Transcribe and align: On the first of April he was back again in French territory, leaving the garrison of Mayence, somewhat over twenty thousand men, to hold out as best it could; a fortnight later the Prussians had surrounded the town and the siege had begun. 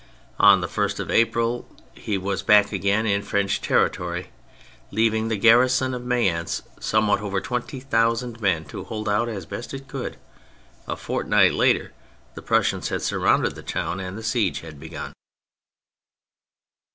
On 0.39 0.61
the 0.61 0.67
first 0.67 0.99
of 0.99 1.11
April 1.11 1.67
he 1.93 2.17
was 2.17 2.41
back 2.41 2.71
again 2.71 3.05
in 3.05 3.21
French 3.21 3.61
territory, 3.61 4.31
leaving 4.89 5.27
the 5.27 5.37
garrison 5.37 5.93
of 5.93 6.03
Mayence, 6.03 6.63
somewhat 6.79 7.21
over 7.21 7.39
twenty 7.39 7.79
thousand 7.79 8.41
men, 8.41 8.65
to 8.65 8.83
hold 8.85 9.07
out 9.07 9.29
as 9.29 9.45
best 9.45 9.75
it 9.75 9.87
could; 9.87 10.17
a 10.87 10.95
fortnight 10.95 11.53
later 11.53 11.91
the 12.33 12.41
Prussians 12.41 12.89
had 12.89 13.03
surrounded 13.03 13.53
the 13.53 13.61
town 13.61 13.99
and 13.99 14.17
the 14.17 14.23
siege 14.23 14.61
had 14.61 14.79
begun. 14.79 15.13